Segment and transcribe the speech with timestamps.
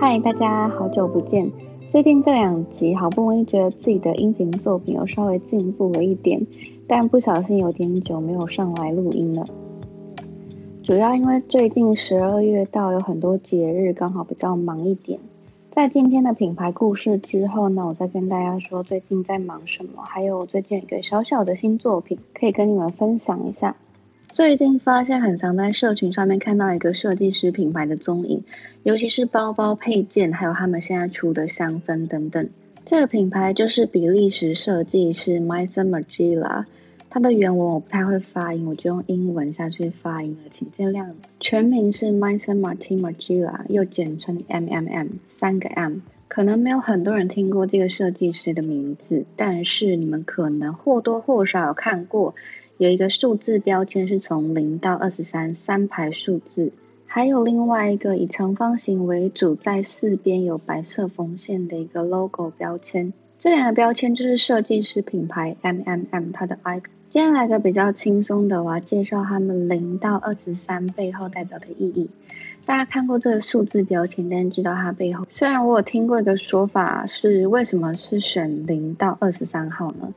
[0.00, 1.52] 嗨，大家好久不见。
[1.90, 6.46] 最近这两集好不容易觉得自己的音频作品有稍微进步了一点，
[6.86, 9.44] 但不小心有点久没有上来录音了。
[10.82, 15.20] 主要因为最近十二月到，有很多节日，刚好比较忙一点。
[15.70, 23.76] 在今天的品牌故事之后呢，我再跟大家说最近在忙什么，还有最近一个小小的新作品可以跟你们分享一下。
[24.32, 28.44] 最近发现很常在社群上面看到一个设计师品牌的踪影，
[28.84, 32.48] 尤其是包包配件，还有他们现在出的香氛等等。
[32.84, 36.64] 这个品牌就是比利时设计师 Myson Magilla，
[37.10, 41.08] 它的原文我不太会发音，我就用英文下去发音了，请见谅。
[41.40, 45.98] 全名是 Maison Martin Margiela，又简称 MMM，三个 M。
[46.28, 52.36] 可能没有很多人听过这个设计师的名字，但是你们可能或多或少有看过。
[52.80, 56.72] 有一个数字标签是从零到二十三三排数字，
[57.04, 63.12] 还有另外一个以长方形为主，在四边有白色缝线的一个 logo 标签。
[63.38, 66.84] 这两个标签就是设计师品牌 MMM 它的 icon。
[67.10, 72.08] 今天来个比较轻松的，我要介绍他们零到二十三背后代表的意义。
[72.64, 75.26] 大家看过这个数字标签，但知道它背后。
[75.28, 80.14] 虽然我有听过一个说法是，为什么是选零到二十三号呢？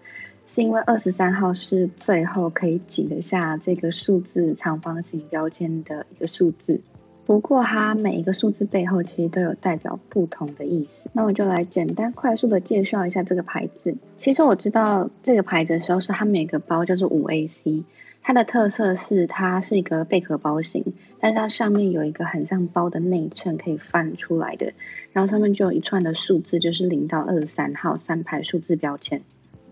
[0.53, 6.79] 是因为二十三号是最后可以挤得下这个数字长方形标签的一个数字。
[7.25, 11.09] 不过它每一个数字背后其实都有代表不同的意思。
[11.11, 13.95] 那我就来简单快速的介绍一下这个牌子。
[14.19, 17.83] 其实我知道这个牌子的时候是它每个包叫做五 AC，
[18.21, 24.73] 它的特色是它是一个贝壳包型，但是它上面有一个很像包的内衬可以翻出来的，
[25.13, 29.23] 然后上面就有一串的数字，就是零到二十三号三排数字标签。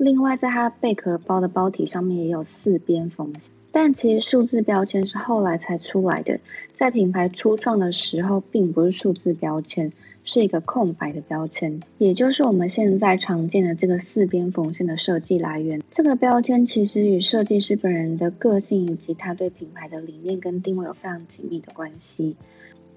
[0.03, 6.39] 另外，在它贝壳包的包体上面也有四边缝线，但其实数字标签是后来才出来的，
[6.73, 9.93] 在品牌初创的时候，并不是数字标签，
[10.23, 15.83] 是一个空白的标签，也就是我们现在常见的这个四边缝线的设计来源。
[15.91, 22.35] 这个标签其实与设计师本人的个性以及他对品牌的理念跟定位有非常紧密的关系。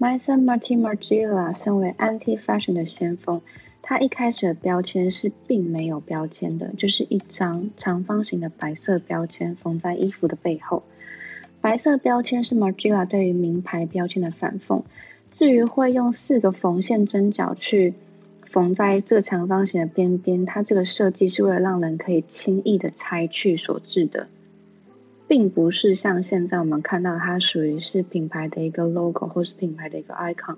[0.00, 3.42] Maison Martin Margiela 身为 Anti Fashion 的先锋。
[3.86, 10.82] 它一开始的标签是并没有标签的，就是一张长方形的白色标签缝在衣服的背后。
[11.60, 14.82] 白色标签是 Margiela 对于名牌标签的反讽。
[15.32, 17.92] 至于会用四个缝线针脚去
[18.46, 24.28] 缝在这个长方形的边边，它这个设计是为了让人可以轻易的拆去所致的，
[25.28, 30.56] 并不是像现在我们看到它属于是品牌的一个 logo 或是品牌的一个 icon。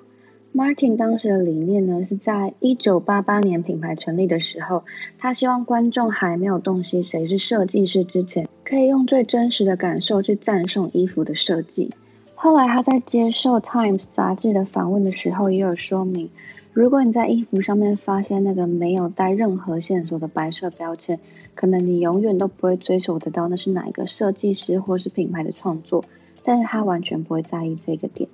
[0.56, 4.84] Martin 当时的理念呢，是在一九八八年品牌成立的时候，
[5.18, 11.92] 他希望观众还没有洞悉谁是设计师之前，可以用最真实的感受去赞颂衣服的设计。
[12.34, 16.30] 后来他在接受 Times 杂志的访问的时候，也有说明，
[16.72, 21.20] 如果你在衣服上面发现那个没有带任何线索的白色标签，
[21.54, 26.06] 可能你永远都不会追求得到那是哪一个设计师或是品牌的创作，
[26.42, 28.30] 但是他完全不会在意这个点。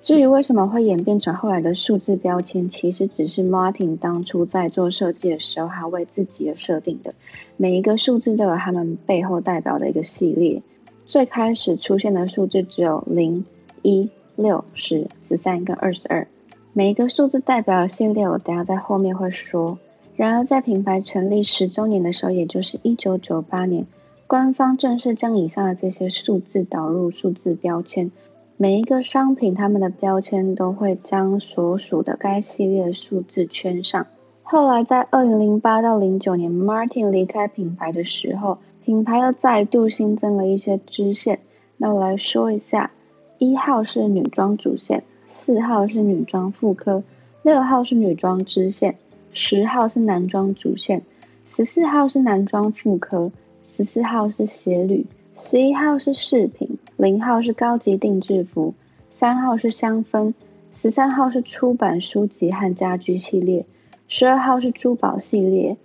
[0.00, 7.14] 至于为什么会演变成后来的数字标签，其实只是 Martin 当初在做设计的时候，他为自己而设定的。
[7.56, 10.62] 每一个数字都有他们背后代表的一个系列。
[11.06, 13.44] 最开始出现的数字只有零、
[13.82, 16.28] 一、六、十、十三跟二十二。
[16.72, 19.78] 每一个数字代表的系列，我等下在后面会说。
[20.16, 23.86] 然而在品牌成立十周年的时候，也就是一九九八年，
[24.26, 28.10] 官方正式将以上的这些数字导入数字标签。
[28.60, 34.08] 每一个商品，他们的标签都会将所属的该系列数字圈上。
[34.42, 41.38] 后来，在二零零八到零九年，Martin 离开品牌的时候，品牌又再度新增了一些支线。
[41.76, 42.90] 那我来说一下：
[43.38, 47.04] 一号是女装主线，四号是女装副科，
[47.44, 48.96] 六号是女装支线，
[49.30, 51.02] 十号是男装主线，
[51.46, 53.30] 十四号是男装副科，
[53.62, 55.06] 十四号是鞋履，
[55.38, 56.77] 十一号是饰品。
[56.98, 58.74] 零号是高级定制服，
[59.12, 60.34] 三号是香氛，
[60.74, 63.66] 十三号是出版书籍和家居系列，
[64.08, 65.76] 十二号是珠宝系列。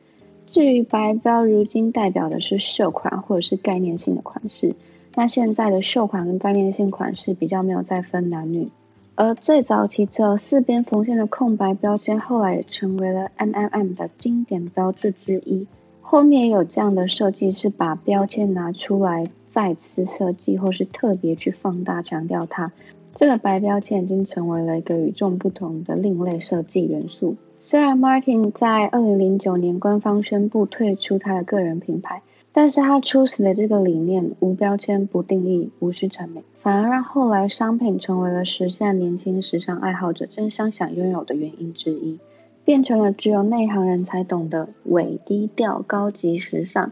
[0.48, 4.74] 至于白标，如今代表的是秀款或者是概念性的款式。
[5.14, 8.70] 那现在的秀款跟概念性款式比较没有再分男女。
[9.14, 15.68] 而最早期只有四边缝线的空白标签，后来也成为了 M M M 的经典标志之一。
[16.02, 19.30] 后面也有这样的设计，是把标签拿出来。
[19.54, 22.72] 再次设计，或是特别去放大强调它，
[23.14, 27.36] 这个白标签已经成为了一个与众不同的另类设计元素。
[27.60, 42.20] 虽然 Martin 在二零零九年官方宣布退出他的个人品牌，但是他初始的这个理念，无标签、不定义、无需成美，反而让后来商品成为了时下年轻时尚爱好者争相想拥有的原因之一，
[42.66, 46.92] 变成了只有内行人才懂的伪低调高级时尚，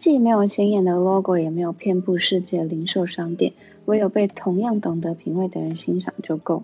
[0.00, 3.52] 既没有显眼的 logo，也没有遍布世界零售商店，
[3.84, 6.62] 唯有被同样懂得品味的人欣赏就够。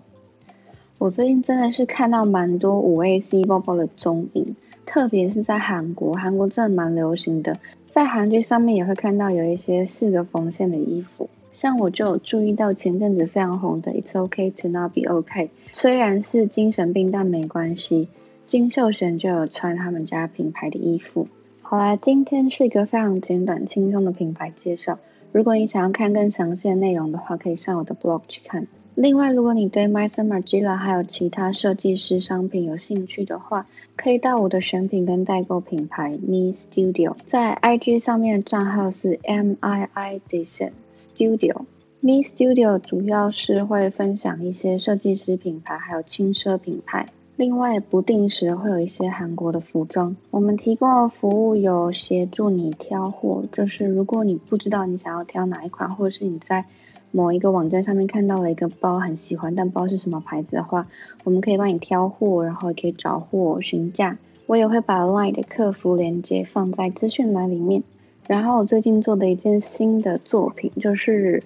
[0.97, 4.55] 我最近真的是看到蛮多五 A C 包包的踪影，
[4.87, 7.59] 特别是在韩国，韩国真的蛮流行的。
[7.91, 18.07] 在韩剧上面也会看到有一些四个缝线的衣服，像我就有注意到前阵子非常红的 It's OK to not be OK，虽然是精神病，但没关系。
[18.47, 21.27] 金秀贤就有穿他们家品牌的衣服。
[21.69, 24.99] 好啦，今天是一个非常简短轻松的品牌介绍。
[25.33, 28.67] 如果你想要看更详细的内容的话，可以上我的 blog 去看。
[28.95, 33.67] 另外，如果你对 m y s u m m e r g i l a 还有其他设计师商品有兴趣的话，
[33.97, 41.65] 可以到我的选品跟代购品牌 Me Studio，在 IG 上面的账号是 M I I Design Studio。
[41.99, 50.15] Me Studio 主要是会分享一些设计师品牌还有轻奢品牌，另外不定时会有一些韩国的服装。
[50.31, 56.65] 我们提供的服务有协助你挑货，就是如果你不知道你想要挑哪一款，或者是你在
[57.11, 60.87] 某一个网站上面看到了一个包很喜欢，但不知道是什么牌子的话，
[61.23, 64.17] 我们可以帮你挑货，然后也可以找货询价。
[64.47, 67.83] 我也会把 LINE 的客服链接放在资讯栏里面。
[68.25, 71.43] 然后我最近做的一件新的作品，就是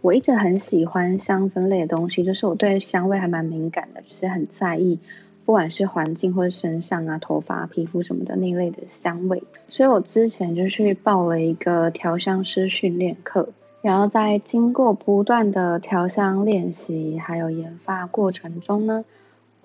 [0.00, 4.98] 我一直很喜欢香氛类的东西，就是我对香味还蛮敏感的，就是很在意，
[5.44, 9.42] 不管是环境或者身上啊、头发、皮肤什么的那类的香味。
[9.68, 13.50] 所以我之前就去报了一个调香师训练课。
[13.82, 19.04] 然后在经过不断的调香练习还有研发过程中呢，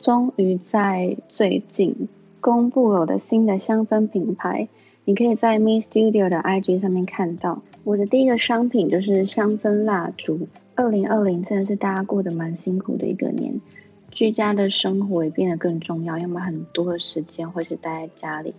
[0.02, 2.10] 终于在最近
[2.42, 4.68] 公布了我的新的香氛品牌。
[5.06, 10.48] 你可以在 Me Studio 的 IG 上面看到我的第一个商品就是香氛蜡烛。
[10.76, 13.60] 二零二零真的是大家过得蛮辛苦的一个年，
[14.12, 18.54] 居家的生活也变得更重要，因为很多的时间会是待在家里。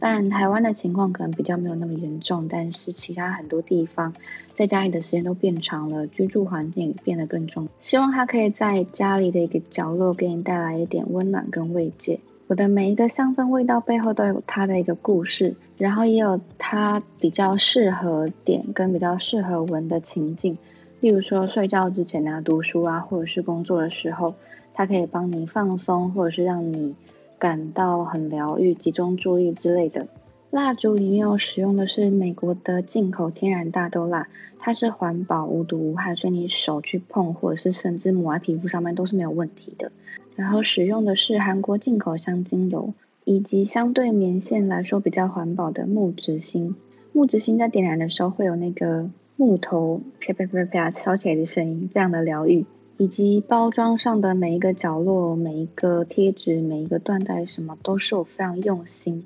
[0.00, 4.14] 当然，台湾的情况可能比较没有那么严重，但是其他很多地方
[4.54, 7.68] 在家里的时间都变长了，居住环境变得更重。
[7.80, 12.20] 希望它可以在家里的一个角落给你带来一点温暖跟慰藉。
[12.46, 20.56] 我的每一个香氛味道背后都有它的一个故事，然后也有它比较适合点跟比较适合闻的情境。
[21.00, 24.34] 例如说睡觉之前啊、读书啊，或者是工作的时候，
[24.78, 26.94] 它可以帮你放松，或者是让你。
[27.40, 30.08] 感到很疗愈，集中注意之类的。
[30.50, 34.26] 蜡烛里面有使用的是美国的进口天然大豆蜡，
[34.58, 39.92] 它是环保、无毒无害，所以你手去碰或者是甚至抹在皮肤上面都是没有问题的。
[40.34, 42.92] 然后使用的是韩国进口香精油，
[43.22, 46.74] 以及相对棉线来说比较环保的木质芯。
[47.12, 52.66] 木质芯在点燃的时候会有那个木头啪啪啪啪烧起来的声音，非常的疗愈。
[52.98, 59.24] 以及包装上的每一个角落、每一个贴纸、每一个缎带，什么都是我非常用心，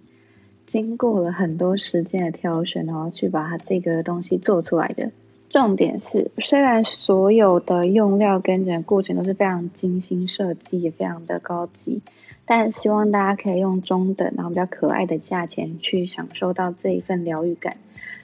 [0.67, 5.11] 经过了很多时间的挑选，然后去把它这个东西做出来的。
[5.49, 12.03] 重点是，虽然所有的用料跟整个过程都是非常精心设计，也非常的高级，
[12.45, 17.79] 但希望大家可以用中等然后比较可爱的价钱去享受到这一份疗愈感，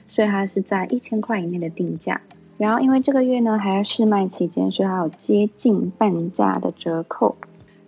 [0.09, 2.21] 所以它是在一千块以内的定价。
[2.59, 7.37] 然后因为这个月呢还在试卖期间，所以还有接近半价的折扣。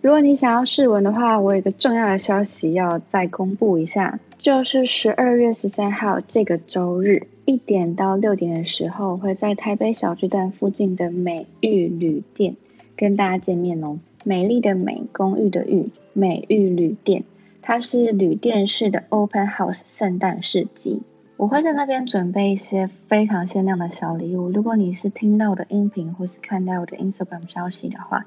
[0.00, 12.56] 如果你想要试闻的话，我有一个重要的消息要再公布一下，就是十二月十三号这个周日一点到六点的时候，会在台北小巨蛋附近的美玉旅店
[12.96, 13.98] 跟大家见面哦。
[14.24, 17.24] 美丽的美，公寓的寓，美玉旅店，
[17.60, 21.02] 它是旅店式的 Open House 圣诞市集。
[21.36, 24.50] 我会在那边准备一些非常限量的小礼物。
[24.50, 28.26] 如果你是听到我的音频或是看到我的 Instagram 消息的话，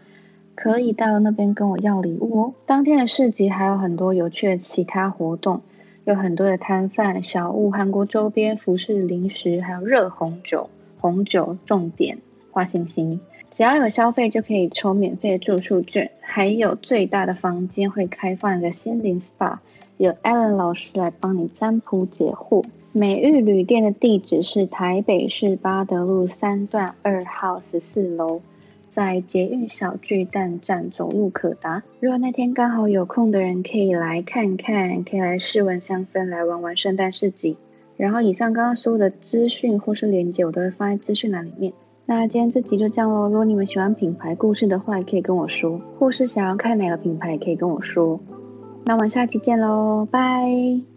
[0.53, 2.53] 可以到那边跟我要礼物哦。
[2.65, 5.61] 当天的市集还有很多有趣的其他活动，
[6.03, 10.69] 有很多的摊贩、小物、韩国周边、服饰、零食，还有热红酒、
[10.99, 12.17] 红酒重点
[12.51, 13.21] 花星星。
[13.51, 19.59] 只要有消费就可以抽免费的住宿券，还有最大的房间会开放一个心灵 SPA，
[19.95, 22.65] 有 Alan 老师来帮你占卜解惑。
[22.97, 28.39] 美玉旅店的地址是台北市八德路三段二号十四楼，
[28.89, 31.83] 在捷运小巨蛋站走路可达。
[31.99, 37.57] 如果那天刚好有空的人，可以来看看，可以来试闻香氛，来玩玩圣诞市集。
[37.97, 41.73] 然后以上刚刚所有的资讯或是链接，我都会放在资讯栏里面。
[42.05, 43.27] 那今天这集就这样喽。
[43.27, 48.21] 如果你们喜欢品牌故事的话，也可以跟我说；或是想要看哪个品牌，也可以跟我说。
[48.85, 50.94] 那我们下期见喽，拜。